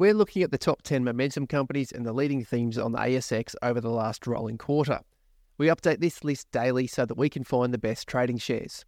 We're 0.00 0.14
looking 0.14 0.42
at 0.42 0.50
the 0.50 0.56
top 0.56 0.80
10 0.80 1.04
momentum 1.04 1.46
companies 1.46 1.92
and 1.92 2.06
the 2.06 2.14
leading 2.14 2.42
themes 2.42 2.78
on 2.78 2.92
the 2.92 2.98
ASX 2.98 3.54
over 3.60 3.82
the 3.82 3.90
last 3.90 4.26
rolling 4.26 4.56
quarter. 4.56 5.00
We 5.58 5.66
update 5.66 6.00
this 6.00 6.24
list 6.24 6.50
daily 6.52 6.86
so 6.86 7.04
that 7.04 7.18
we 7.18 7.28
can 7.28 7.44
find 7.44 7.70
the 7.70 7.76
best 7.76 8.08
trading 8.08 8.38
shares. 8.38 8.86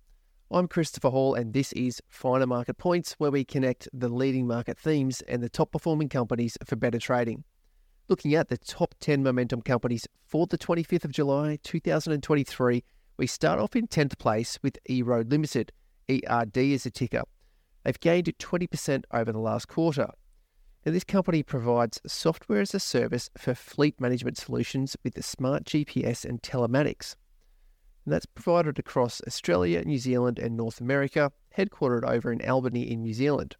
I'm 0.51 0.67
Christopher 0.67 1.11
Hall, 1.11 1.35
and 1.35 1.53
this 1.53 1.71
is 1.75 2.01
Finer 2.09 2.46
Market 2.46 2.79
Points, 2.79 3.12
where 3.19 3.30
we 3.30 3.45
connect 3.45 3.90
the 3.93 4.09
leading 4.09 4.47
market 4.47 4.79
themes 4.79 5.21
and 5.29 5.43
the 5.43 5.51
top 5.51 5.71
performing 5.71 6.08
companies 6.08 6.56
for 6.65 6.76
better 6.76 6.98
trading. 6.98 7.44
Looking 8.08 8.35
at 8.35 8.49
the 8.49 8.56
top 8.56 8.94
10 9.01 9.22
momentum 9.22 9.60
companies 9.60 10.08
for 10.24 10.47
the 10.47 10.56
25th 10.56 11.04
of 11.04 11.13
July 11.13 11.58
2023, 11.63 12.85
we 13.19 13.26
start 13.26 13.60
off 13.60 13.76
in 13.76 13.87
10th 13.87 14.17
place 14.17 14.58
with 14.63 14.79
EROAD 14.88 15.31
Limited. 15.31 15.72
ERD 16.09 16.56
is 16.56 16.87
a 16.87 16.91
ticker. 16.91 17.24
They've 17.84 18.01
gained 18.01 18.33
20% 18.38 19.05
over 19.12 19.30
the 19.30 19.38
last 19.38 19.69
quarter. 19.69 20.09
Now, 20.85 20.91
this 20.91 21.05
company 21.05 21.45
provides 21.45 22.01
software 22.07 22.61
as 22.61 22.75
a 22.75 22.81
service 22.81 23.31
for 23.39 23.55
fleet 23.55 24.01
management 24.01 24.37
solutions 24.37 24.97
with 25.05 25.15
the 25.15 25.23
smart 25.23 25.65
GPS 25.65 26.25
and 26.25 26.43
telematics. 26.43 27.15
And 28.05 28.13
that's 28.13 28.27
provided 28.27 28.81
across 28.81 29.23
Australia, 29.25 29.85
New 29.85 29.99
Zealand, 29.99 30.41
and 30.41 30.57
North 30.57 30.81
America, 30.81 31.31
headquartered 31.57 32.03
over 32.05 32.33
in 32.33 32.45
Albany 32.49 32.91
in 32.91 33.03
New 33.03 33.15
Zealand. 33.15 33.55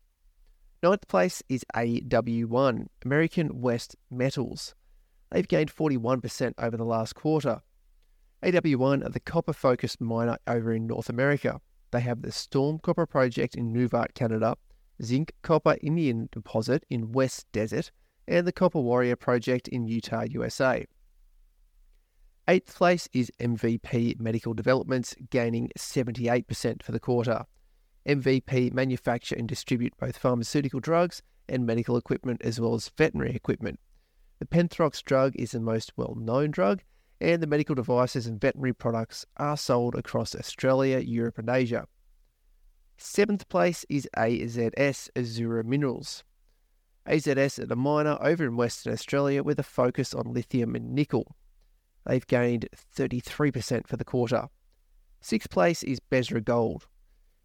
Ninth 0.83 1.07
place 1.07 1.45
is 1.49 1.65
AW1, 1.77 2.87
American 3.05 3.61
West 3.61 3.95
Metals. 4.11 4.75
They've 5.31 5.47
gained 5.47 5.73
41% 5.73 6.55
over 6.59 6.77
the 6.77 6.85
last 6.85 7.15
quarter. 7.15 7.63
AW1 8.43 9.07
are 9.07 9.11
the 9.11 9.21
copper 9.21 9.53
focused 9.53 10.01
miner 10.01 10.39
over 10.49 10.73
in 10.73 10.89
North 10.89 11.09
America. 11.09 11.61
They 11.93 12.01
have 12.01 12.23
the 12.23 12.33
Storm 12.33 12.81
Copper 12.81 13.07
Project 13.07 13.55
in 13.55 13.73
Nunavut, 13.73 14.15
Canada, 14.15 14.57
Zinc 15.05 15.33
Copper 15.43 15.77
Indium 15.83 16.31
Deposit 16.31 16.85
in 16.89 17.13
West 17.13 17.47
Desert, 17.53 17.91
and 18.29 18.47
the 18.47 18.53
Copper 18.53 18.81
Warrior 18.81 19.17
Project 19.17 19.69
in 19.69 19.87
Utah, 19.87 20.23
USA. 20.23 20.87
Eighth 22.49 22.75
place 22.75 23.09
is 23.13 23.31
MVP 23.41 24.21
Medical 24.21 24.55
Developments, 24.55 25.15
gaining 25.31 25.71
78% 25.79 26.83
for 26.83 26.93
the 26.93 27.01
quarter. 27.01 27.45
MVP 28.07 28.73
manufacture 28.73 29.37
and 29.37 29.49
distribute 29.49 29.97
both 29.99 30.19
pharmaceutical 30.19 30.81
drugs 30.81 31.23
and 31.49 31.67
medical 31.67 31.97
equipment 31.97 32.41
as 32.43 32.61
well 32.61 32.75
as 32.75 32.91
veterinary 32.97 33.35
equipment. 33.35 33.79
The 34.41 34.47
Penthrox 34.47 35.03
drug 35.05 35.37
is 35.37 35.53
the 35.53 35.61
most 35.61 35.93
well 35.97 36.17
known 36.19 36.51
drug, 36.51 36.83
and 37.21 37.41
the 37.41 37.47
medical 37.47 37.77
devices 37.77 38.27
and 38.27 38.41
veterinary 38.41 38.73
products 38.73 39.25
are 39.37 39.57
sold 39.57 39.95
across 39.95 40.35
Australia, 40.35 40.99
Europe, 40.99 41.39
and 41.39 41.49
Asia. 41.49 41.87
Seventh 43.05 43.49
place 43.49 43.85
is 43.89 44.09
AZS 44.17 45.11
Azure 45.17 45.65
Minerals. 45.65 46.23
AZS 47.05 47.59
are 47.59 47.67
the 47.67 47.75
miner 47.75 48.17
over 48.21 48.45
in 48.45 48.57
Western 48.57 48.93
Australia 48.93 49.43
with 49.43 49.59
a 49.59 49.65
focus 49.65 50.15
on 50.15 50.33
lithium 50.33 50.77
and 50.77 50.95
nickel. 50.95 51.35
They've 52.07 52.27
gained 52.27 52.69
33% 52.97 53.89
for 53.89 53.97
the 53.97 54.05
quarter. 54.05 54.47
Sixth 55.21 55.51
place 55.51 55.83
is 55.83 55.99
Besra 55.99 56.45
Gold. 56.45 56.87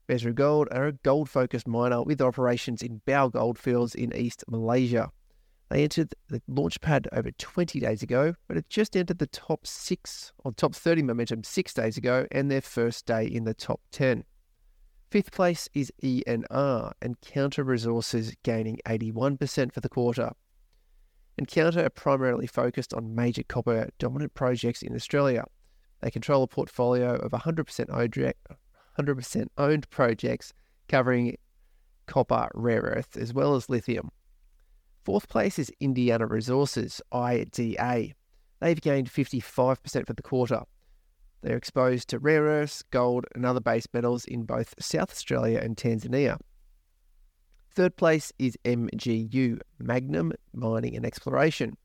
Besra 0.08 0.34
Gold 0.34 0.68
are 0.70 0.86
a 0.86 0.94
gold 0.94 1.28
focused 1.28 1.68
miner 1.68 2.04
with 2.04 2.22
operations 2.22 2.84
in 2.84 3.02
Bau 3.08 3.28
goldfields 3.28 3.96
in 3.96 4.16
East 4.16 4.44
Malaysia. 4.48 5.10
They 5.70 5.84
entered 5.84 6.14
the 6.30 6.40
launch 6.48 6.80
pad 6.82 7.08
over 7.12 7.32
20 7.32 7.80
days 7.80 8.04
ago, 8.04 8.36
but 8.48 8.58
it 8.58 8.70
just 8.70 8.96
entered 8.96 9.18
the 9.18 9.26
top 9.26 9.66
six 9.66 10.32
or 10.44 10.52
top 10.52 10.76
30 10.76 11.02
momentum 11.02 11.44
six 11.44 11.74
days 11.74 11.98
ago 11.98 12.28
and 12.32 12.52
their 12.52 12.62
first 12.62 13.08
day 13.08 13.26
in 13.26 13.46
the 13.46 13.56
top 13.56 13.82
10. 13.90 14.24
Fifth 15.10 15.32
place 15.32 15.70
is 15.74 15.90
ENR, 16.04 16.92
Encounter 17.02 17.64
Resources 17.64 18.36
gaining 18.44 18.78
81% 18.86 19.72
for 19.72 19.80
the 19.80 19.88
quarter. 19.88 20.32
Encounter 21.38 21.86
are 21.86 21.90
primarily 21.90 22.46
focused 22.46 22.94
on 22.94 23.16
major 23.16 23.44
copper 23.44 23.88
dominant 24.00 24.34
projects 24.34 24.82
in 24.82 24.94
Australia. 24.94 25.46
They 26.02 26.12
control 26.12 26.44
a 26.44 26.48
portfolio 26.48 27.16
of 27.16 27.32
100% 27.32 27.86
owned, 27.90 28.34
100% 29.00 29.48
owned 29.58 29.90
projects 29.90 30.54
covering 30.90 31.38
copper, 32.06 32.50
rare 32.54 32.82
earth, 32.82 33.16
as 33.16 33.34
well 33.34 33.56
as 33.56 33.70
lithium. 33.70 34.10
Fourth 35.06 35.30
place 35.30 35.58
is 35.58 35.72
Indiana 35.80 36.26
Resources, 36.26 37.02
IDA. 37.14 38.10
They've 38.60 38.82
gained 38.82 39.10
55% 39.10 40.06
for 40.06 40.14
the 40.14 40.22
quarter. 40.22 40.64
They're 41.48 41.56
exposed 41.56 42.10
to 42.10 42.20
rare 42.20 42.44
earths, 42.44 42.84
gold, 42.92 43.26
and 43.34 43.46
other 43.46 43.62
base 43.62 43.88
metals 43.94 44.26
in 44.26 44.44
both 44.44 44.76
South 44.82 45.12
Australia 45.12 45.60
and 45.64 45.78
Tanzania. 45.78 46.40
Third 47.74 47.96
place 47.96 48.34
is 48.38 48.58
MGU, 48.66 49.62
Magnum 49.80 50.34
Mining 50.52 50.98
and 50.98 51.06
Exploration. 51.06 51.78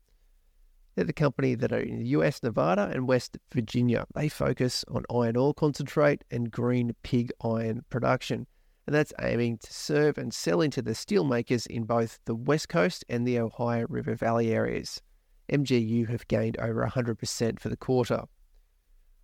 They're 0.95 1.05
the 1.05 1.13
company 1.13 1.55
that 1.55 1.71
are 1.71 1.79
in 1.79 1.99
the 1.99 2.07
US, 2.07 2.43
Nevada, 2.43 2.91
and 2.93 3.07
West 3.07 3.37
Virginia. 3.53 4.05
They 4.13 4.27
focus 4.27 4.83
on 4.89 5.05
iron 5.09 5.37
ore 5.37 5.53
concentrate 5.53 6.25
and 6.29 6.51
green 6.51 6.93
pig 7.01 7.31
iron 7.41 7.85
production, 7.89 8.47
and 8.85 8.93
that's 8.93 9.13
aiming 9.21 9.59
to 9.59 9.73
serve 9.73 10.17
and 10.17 10.33
sell 10.33 10.59
into 10.59 10.81
the 10.81 10.91
steelmakers 10.91 11.67
in 11.67 11.85
both 11.85 12.19
the 12.25 12.35
West 12.35 12.67
Coast 12.67 13.05
and 13.07 13.25
the 13.25 13.39
Ohio 13.39 13.85
River 13.87 14.15
Valley 14.15 14.51
areas. 14.51 15.01
MGU 15.49 16.09
have 16.09 16.27
gained 16.27 16.59
over 16.59 16.85
100% 16.85 17.61
for 17.61 17.69
the 17.69 17.77
quarter. 17.77 18.25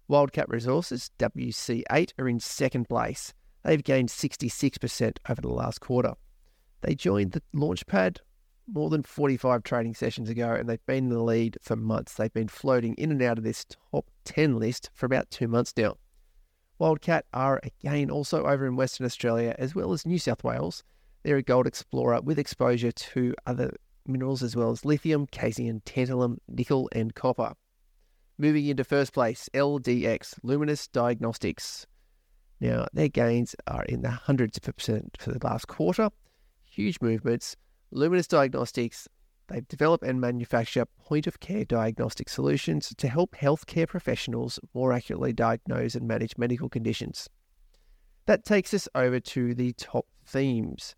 Wildcat 0.10 0.50
Resources, 0.50 1.12
WC8, 1.20 2.14
are 2.18 2.28
in 2.28 2.40
second 2.40 2.90
place. 2.90 3.32
They've 3.64 3.84
gained 3.84 4.10
66% 4.10 5.18
over 5.30 5.40
the 5.40 5.50
last 5.50 5.82
quarter. 5.82 6.16
They 6.82 6.96
joined 6.96 7.34
the 7.34 7.44
Launchpad 7.54 8.18
more 8.68 8.90
than 8.90 9.04
45 9.04 9.64
trading 9.64 9.94
sessions 9.94 10.28
ago 10.28 10.54
and 10.54 10.68
they've 10.68 10.86
been 10.88 11.06
in 11.06 11.10
the 11.10 11.22
lead 11.22 11.58
for 11.62 11.76
months. 11.76 12.16
They've 12.16 12.34
been 12.34 12.48
floating 12.48 12.96
in 12.96 13.12
and 13.12 13.22
out 13.22 13.38
of 13.38 13.44
this 13.44 13.66
top 13.66 14.10
10 14.26 14.58
list 14.58 14.90
for 14.96 15.06
about 15.06 15.30
two 15.30 15.48
months 15.48 15.74
now. 15.78 15.96
Wildcat 16.80 17.26
are 17.32 17.62
again 17.64 18.10
also 18.10 18.46
over 18.46 18.66
in 18.66 18.76
Western 18.76 19.06
Australia 19.06 19.54
as 19.60 19.76
well 19.76 19.94
as 19.94 20.08
New 20.08 20.18
South 20.18 20.44
Wales. 20.44 20.84
They're 21.22 21.38
a 21.38 21.44
gold 21.44 21.68
explorer 21.68 22.22
with 22.22 22.40
exposure 22.40 22.92
to 22.92 23.36
other 23.46 23.76
minerals 24.08 24.42
as 24.42 24.56
well 24.56 24.72
as 24.72 24.86
lithium, 24.86 25.28
caesium, 25.28 25.84
tantalum, 25.84 26.38
nickel, 26.48 26.90
and 26.94 27.14
copper. 27.14 27.54
Moving 28.42 28.68
into 28.68 28.86
first 28.86 29.12
place, 29.12 29.50
LDX, 29.54 30.40
Lumos 30.46 30.90
Diagnostics. 30.94 31.86
Now, 32.62 32.88
their 32.94 33.10
gains 33.10 33.54
are 33.68 33.84
in 33.84 34.02
the 34.02 34.12
hundreds 34.12 34.58
of 34.58 34.64
percent 34.64 35.18
for 35.20 35.34
the 35.34 35.46
last 35.46 35.68
quarter. 35.68 36.10
Huge 36.64 37.02
movements. 37.02 37.58
Lumos 37.94 38.30
Diagnostics, 38.30 39.10
they 39.50 39.60
develop 39.68 40.04
and 40.04 40.22
manufacture 40.22 40.86
point 40.86 41.28
of 41.28 41.42
care 41.42 41.66
diagnostic 41.66 42.30
solutions 42.30 42.94
to 42.98 43.10
help 43.10 43.36
healthcare 43.36 43.90
professionals 43.90 44.58
more 44.74 44.94
accurately 44.94 45.34
diagnose 45.34 45.94
and 45.94 46.08
manage 46.08 46.38
medical 46.38 46.70
conditions. 46.70 47.28
That 48.26 48.46
takes 48.46 48.74
us 48.74 48.88
over 48.96 49.20
to 49.20 49.54
the 49.54 49.74
top 49.74 50.06
themes. 50.26 50.96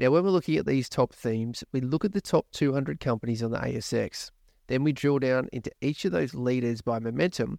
Now, 0.00 0.10
when 0.10 0.24
we're 0.24 0.30
looking 0.30 0.56
at 0.56 0.66
these 0.66 0.88
top 0.88 1.12
themes, 1.12 1.62
we 1.70 1.82
look 1.82 2.04
at 2.04 2.14
the 2.14 2.20
top 2.20 2.46
200 2.50 2.98
companies 2.98 3.44
on 3.44 3.52
the 3.52 3.58
ASX. 3.58 4.32
Then 4.70 4.84
we 4.84 4.92
drill 4.92 5.18
down 5.18 5.48
into 5.52 5.72
each 5.80 6.04
of 6.04 6.12
those 6.12 6.32
leaders 6.32 6.80
by 6.80 7.00
momentum, 7.00 7.58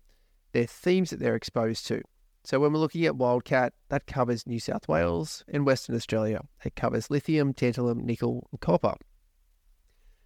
their 0.53 0.65
themes 0.65 1.09
that 1.09 1.19
they're 1.19 1.35
exposed 1.35 1.85
to. 1.87 2.01
So 2.45 2.57
when 2.57 2.71
we're 2.71 2.79
looking 2.79 3.05
at 3.05 3.17
Wildcat, 3.17 3.73
that 3.89 4.07
covers 4.07 4.47
New 4.47 4.61
South 4.61 4.87
Wales 4.87 5.43
and 5.49 5.65
Western 5.65 5.93
Australia. 5.93 6.39
It 6.63 6.77
covers 6.77 7.11
lithium, 7.11 7.53
tantalum, 7.53 8.03
nickel, 8.03 8.47
and 8.53 8.61
copper. 8.61 8.95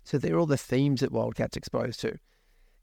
So 0.03 0.19
they're 0.19 0.37
all 0.37 0.45
the 0.45 0.57
themes 0.57 1.01
that 1.01 1.11
Wildcat's 1.11 1.57
exposed 1.57 2.01
to. 2.01 2.19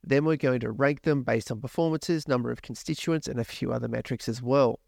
Then 0.02 0.24
we're 0.24 0.34
going 0.34 0.58
to 0.60 0.72
rank 0.72 1.02
them 1.02 1.22
based 1.22 1.52
on 1.52 1.60
performances, 1.60 2.26
number 2.26 2.50
of 2.50 2.60
constituents, 2.60 3.28
and 3.28 3.38
a 3.38 3.44
few 3.44 3.72
other 3.72 3.86
metrics 3.86 4.28
as 4.28 4.42
well. 4.42 4.80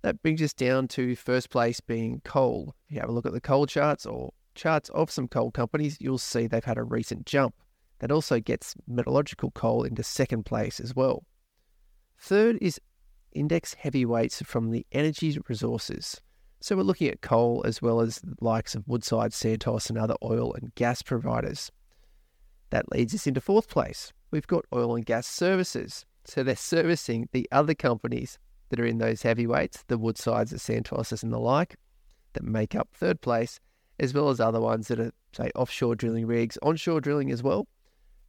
That 0.00 0.22
brings 0.22 0.40
us 0.40 0.54
down 0.54 0.88
to 0.88 1.16
first 1.16 1.50
place 1.50 1.80
being 1.80 2.22
coal. 2.24 2.74
If 2.88 2.94
you 2.94 3.00
have 3.00 3.10
a 3.10 3.12
look 3.12 3.26
at 3.26 3.34
the 3.34 3.42
coal 3.42 3.66
charts 3.66 4.06
or 4.06 4.32
charts 4.54 4.88
of 4.88 5.10
some 5.10 5.28
coal 5.28 5.50
companies, 5.50 5.98
you'll 6.00 6.16
see 6.16 6.46
they've 6.46 6.64
had 6.64 6.78
a 6.78 6.82
recent 6.82 7.26
jump. 7.26 7.54
That 8.04 8.12
also 8.12 8.38
gets 8.38 8.74
metallurgical 8.86 9.52
coal 9.52 9.82
into 9.82 10.02
second 10.02 10.44
place 10.44 10.78
as 10.78 10.94
well. 10.94 11.24
Third 12.18 12.58
is 12.60 12.78
index 13.32 13.72
heavyweights 13.72 14.42
from 14.42 14.72
the 14.72 14.84
energy 14.92 15.38
resources. 15.48 16.20
So 16.60 16.76
we're 16.76 16.82
looking 16.82 17.08
at 17.08 17.22
coal 17.22 17.62
as 17.64 17.80
well 17.80 18.02
as 18.02 18.16
the 18.16 18.34
likes 18.42 18.74
of 18.74 18.86
Woodside, 18.86 19.32
Santos, 19.32 19.88
and 19.88 19.96
other 19.96 20.16
oil 20.22 20.52
and 20.52 20.74
gas 20.74 21.00
providers. 21.00 21.72
That 22.68 22.92
leads 22.92 23.14
us 23.14 23.26
into 23.26 23.40
fourth 23.40 23.70
place. 23.70 24.12
We've 24.30 24.46
got 24.46 24.66
oil 24.70 24.96
and 24.96 25.06
gas 25.06 25.26
services. 25.26 26.04
So 26.26 26.42
they're 26.42 26.56
servicing 26.56 27.30
the 27.32 27.48
other 27.52 27.74
companies 27.74 28.38
that 28.68 28.80
are 28.80 28.84
in 28.84 28.98
those 28.98 29.22
heavyweights, 29.22 29.82
the 29.86 29.96
Woodsides, 29.96 30.50
the 30.50 30.58
Santoses, 30.58 31.22
and 31.22 31.32
the 31.32 31.38
like, 31.38 31.76
that 32.34 32.44
make 32.44 32.74
up 32.74 32.90
third 32.92 33.22
place, 33.22 33.60
as 33.98 34.12
well 34.12 34.28
as 34.28 34.40
other 34.40 34.60
ones 34.60 34.88
that 34.88 35.00
are, 35.00 35.12
say, 35.32 35.50
offshore 35.54 35.96
drilling 35.96 36.26
rigs, 36.26 36.58
onshore 36.60 37.00
drilling 37.00 37.30
as 37.30 37.42
well, 37.42 37.66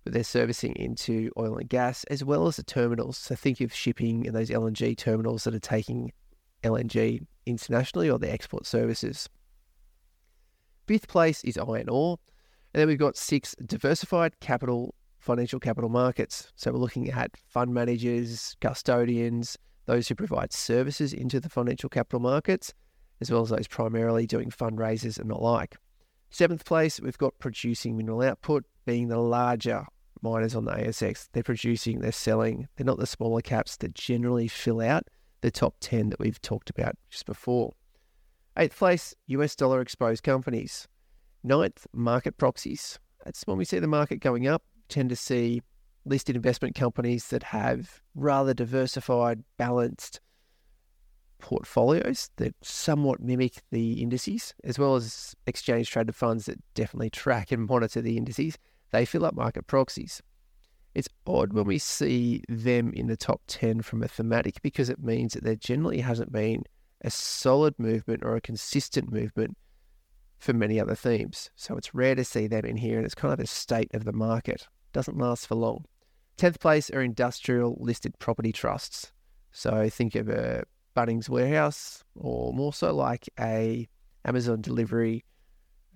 but 0.05 0.13
they're 0.13 0.23
servicing 0.23 0.75
into 0.75 1.31
oil 1.37 1.57
and 1.57 1.67
gas 1.67 2.05
as 2.05 2.23
well 2.23 2.47
as 2.47 2.55
the 2.55 2.63
terminals. 2.63 3.17
So 3.17 3.35
think 3.35 3.59
of 3.59 3.73
shipping 3.73 4.25
and 4.25 4.35
those 4.35 4.51
LNG 4.51 4.95
terminals 4.95 5.43
that 5.43 5.55
are 5.55 5.59
taking 5.59 6.13
LNG 6.63 7.25
internationally 7.47 8.09
or 8.09 8.19
the 8.19 8.31
export 8.31 8.67
services. 8.67 9.27
Fifth 10.87 11.07
place 11.07 11.43
is 11.43 11.57
iron 11.57 11.89
ore. 11.89 12.19
And 12.73 12.81
then 12.81 12.87
we've 12.87 12.99
got 12.99 13.17
six 13.17 13.55
diversified 13.65 14.39
capital 14.39 14.93
financial 15.17 15.59
capital 15.59 15.89
markets. 15.89 16.51
So 16.55 16.71
we're 16.71 16.77
looking 16.77 17.09
at 17.09 17.35
fund 17.47 17.73
managers, 17.73 18.55
custodians, 18.61 19.57
those 19.87 20.07
who 20.07 20.13
provide 20.13 20.53
services 20.53 21.13
into 21.13 21.39
the 21.39 21.49
financial 21.49 21.89
capital 21.89 22.19
markets, 22.19 22.75
as 23.21 23.31
well 23.31 23.41
as 23.41 23.49
those 23.49 23.67
primarily 23.67 24.27
doing 24.27 24.51
fundraisers 24.51 25.17
and 25.17 25.31
the 25.31 25.35
like. 25.35 25.77
Seventh 26.29 26.63
place, 26.63 26.99
we've 26.99 27.17
got 27.17 27.39
producing 27.39 27.97
mineral 27.97 28.21
output, 28.21 28.65
being 28.85 29.07
the 29.07 29.17
larger 29.17 29.87
miners 30.25 30.55
on 30.55 30.65
the 30.65 30.71
ASX. 30.71 31.29
They're 31.31 31.43
producing, 31.43 31.99
they're 31.99 32.11
selling. 32.11 32.67
They're 32.75 32.85
not 32.85 32.99
the 32.99 33.07
smaller 33.07 33.41
caps 33.41 33.77
that 33.77 33.93
generally 33.93 34.47
fill 34.47 34.81
out 34.81 35.07
the 35.41 35.51
top 35.51 35.75
10 35.79 36.09
that 36.09 36.19
we've 36.19 36.41
talked 36.41 36.69
about 36.69 36.95
just 37.09 37.25
before. 37.25 37.71
Eighth 38.57 38.77
place, 38.77 39.13
US 39.27 39.55
dollar 39.55 39.81
exposed 39.81 40.23
companies. 40.23 40.87
Ninth, 41.43 41.85
market 41.93 42.37
proxies. 42.37 42.99
That's 43.23 43.43
when 43.45 43.57
we 43.57 43.65
see 43.65 43.79
the 43.79 43.87
market 43.87 44.19
going 44.19 44.47
up, 44.47 44.63
tend 44.89 45.09
to 45.09 45.15
see 45.15 45.61
listed 46.05 46.35
investment 46.35 46.75
companies 46.75 47.27
that 47.29 47.43
have 47.43 48.01
rather 48.15 48.53
diversified, 48.53 49.43
balanced 49.57 50.19
portfolios 51.39 52.29
that 52.37 52.55
somewhat 52.61 53.19
mimic 53.19 53.61
the 53.71 54.01
indices, 54.01 54.53
as 54.63 54.79
well 54.79 54.95
as 54.95 55.35
exchange 55.47 55.89
traded 55.89 56.15
funds 56.15 56.45
that 56.45 56.59
definitely 56.73 57.09
track 57.09 57.51
and 57.51 57.67
monitor 57.67 58.01
the 58.01 58.17
indices. 58.17 58.57
They 58.91 59.05
fill 59.05 59.25
up 59.25 59.35
market 59.35 59.67
proxies. 59.67 60.21
It's 60.93 61.09
odd 61.27 61.51
when 61.51 61.65
we 61.65 61.77
see 61.77 62.41
them 62.47 62.93
in 62.93 63.07
the 63.07 63.17
top 63.17 63.41
10 63.47 63.81
from 63.81 64.01
a 64.01 64.07
thematic 64.07 64.61
because 64.61 64.89
it 64.89 65.03
means 65.03 65.33
that 65.33 65.43
there 65.43 65.55
generally 65.55 65.99
hasn't 65.99 66.31
been 66.31 66.63
a 67.01 67.09
solid 67.09 67.77
movement 67.77 68.23
or 68.23 68.35
a 68.35 68.41
consistent 68.41 69.11
movement 69.11 69.57
for 70.39 70.53
many 70.53 70.79
other 70.79 70.95
themes. 70.95 71.49
So 71.55 71.75
it's 71.75 71.93
rare 71.93 72.15
to 72.15 72.23
see 72.23 72.47
them 72.47 72.65
in 72.65 72.77
here, 72.77 72.97
and 72.97 73.05
it's 73.05 73.15
kind 73.15 73.33
of 73.33 73.39
a 73.39 73.47
state 73.47 73.91
of 73.93 74.05
the 74.05 74.13
market. 74.13 74.67
Doesn't 74.93 75.17
last 75.17 75.47
for 75.47 75.55
long. 75.55 75.85
10th 76.37 76.59
place 76.59 76.89
are 76.89 77.01
industrial 77.01 77.77
listed 77.79 78.17
property 78.19 78.51
trusts. 78.51 79.11
So 79.51 79.89
think 79.89 80.15
of 80.15 80.29
a 80.29 80.63
Bunnings 80.95 81.27
warehouse, 81.27 82.03
or 82.15 82.53
more 82.53 82.73
so 82.73 82.93
like 82.95 83.27
a 83.39 83.87
Amazon 84.23 84.61
delivery 84.61 85.25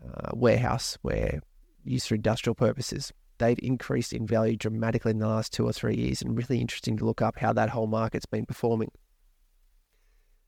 uh, 0.05 0.31
warehouse 0.33 0.97
where 1.01 1.41
used 1.83 2.07
for 2.07 2.15
industrial 2.15 2.55
purposes. 2.55 3.11
They've 3.37 3.59
increased 3.61 4.13
in 4.13 4.27
value 4.27 4.57
dramatically 4.57 5.11
in 5.11 5.19
the 5.19 5.27
last 5.27 5.53
two 5.53 5.65
or 5.65 5.73
three 5.73 5.95
years, 5.95 6.21
and 6.21 6.37
really 6.37 6.59
interesting 6.59 6.97
to 6.97 7.05
look 7.05 7.21
up 7.21 7.39
how 7.39 7.53
that 7.53 7.69
whole 7.69 7.87
market's 7.87 8.25
been 8.25 8.45
performing. 8.45 8.91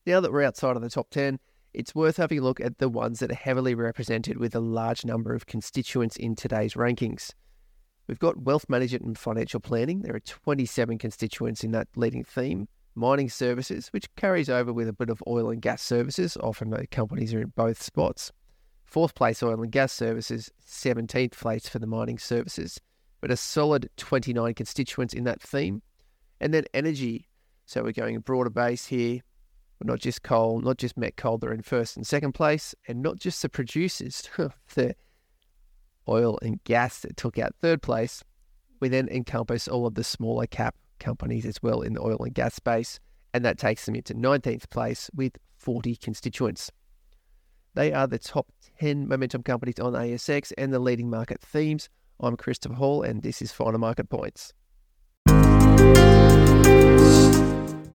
Now 0.06 0.20
that 0.20 0.32
we're 0.32 0.42
outside 0.42 0.76
of 0.76 0.82
the 0.82 0.90
top 0.90 1.10
10, 1.10 1.38
it's 1.72 1.94
worth 1.94 2.18
having 2.18 2.40
a 2.40 2.42
look 2.42 2.60
at 2.60 2.78
the 2.78 2.88
ones 2.88 3.20
that 3.20 3.30
are 3.30 3.34
heavily 3.34 3.74
represented 3.74 4.36
with 4.36 4.54
a 4.54 4.60
large 4.60 5.04
number 5.04 5.34
of 5.34 5.46
constituents 5.46 6.16
in 6.16 6.36
today's 6.36 6.74
rankings. 6.74 7.30
We've 8.06 8.18
got 8.18 8.42
wealth 8.42 8.68
management 8.68 9.04
and 9.04 9.18
financial 9.18 9.60
planning. 9.60 10.02
There 10.02 10.14
are 10.14 10.20
27 10.20 10.98
constituents 10.98 11.64
in 11.64 11.70
that 11.70 11.88
leading 11.96 12.24
theme 12.24 12.68
mining 12.94 13.30
services, 13.30 13.88
which 13.88 14.14
carries 14.16 14.50
over 14.50 14.72
with 14.72 14.88
a 14.88 14.92
bit 14.92 15.10
of 15.10 15.22
oil 15.26 15.50
and 15.50 15.62
gas 15.62 15.82
services. 15.82 16.36
Often 16.38 16.70
the 16.70 16.86
companies 16.86 17.32
are 17.34 17.40
in 17.40 17.52
both 17.56 17.82
spots. 17.82 18.32
Fourth 18.92 19.14
place, 19.14 19.42
oil 19.42 19.62
and 19.62 19.72
gas 19.72 19.90
services. 19.90 20.50
17th 20.68 21.32
place 21.32 21.66
for 21.66 21.78
the 21.78 21.86
mining 21.86 22.18
services, 22.18 22.78
but 23.22 23.30
a 23.30 23.38
solid 23.38 23.88
29 23.96 24.52
constituents 24.52 25.14
in 25.14 25.24
that 25.24 25.40
theme. 25.40 25.80
And 26.42 26.52
then 26.52 26.66
energy. 26.74 27.26
So 27.64 27.82
we're 27.82 27.92
going 27.92 28.16
a 28.16 28.20
broader 28.20 28.50
base 28.50 28.84
here. 28.84 29.22
We're 29.80 29.90
Not 29.90 30.00
just 30.00 30.22
coal, 30.22 30.60
not 30.60 30.76
just 30.76 30.98
met 30.98 31.16
coal, 31.16 31.38
they're 31.38 31.54
in 31.54 31.62
first 31.62 31.96
and 31.96 32.06
second 32.06 32.32
place, 32.32 32.74
and 32.86 33.00
not 33.00 33.16
just 33.16 33.40
the 33.40 33.48
producers, 33.48 34.28
the 34.74 34.94
oil 36.06 36.38
and 36.42 36.62
gas 36.64 37.00
that 37.00 37.16
took 37.16 37.38
out 37.38 37.54
third 37.62 37.80
place. 37.80 38.22
We 38.80 38.90
then 38.90 39.08
encompass 39.08 39.68
all 39.68 39.86
of 39.86 39.94
the 39.94 40.04
smaller 40.04 40.46
cap 40.46 40.74
companies 41.00 41.46
as 41.46 41.62
well 41.62 41.80
in 41.80 41.94
the 41.94 42.02
oil 42.02 42.18
and 42.20 42.34
gas 42.34 42.56
space, 42.56 43.00
and 43.32 43.42
that 43.42 43.56
takes 43.56 43.86
them 43.86 43.94
into 43.94 44.12
19th 44.12 44.68
place 44.68 45.08
with 45.14 45.38
40 45.56 45.96
constituents. 45.96 46.70
They 47.74 47.92
are 47.92 48.06
the 48.06 48.18
top 48.18 48.48
10 48.80 49.08
momentum 49.08 49.42
companies 49.42 49.80
on 49.80 49.94
ASX 49.94 50.52
and 50.58 50.74
the 50.74 50.78
leading 50.78 51.08
market 51.08 51.40
themes. 51.40 51.88
I'm 52.20 52.36
Christopher 52.36 52.74
Hall, 52.74 53.02
and 53.02 53.22
this 53.22 53.40
is 53.40 53.50
Finer 53.50 53.78
Market 53.78 54.10
Points. 54.10 54.52